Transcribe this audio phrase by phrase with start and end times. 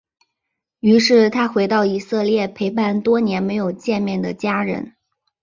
[0.79, 4.95] 于是他回到以色列陪伴多年没有见面的家人。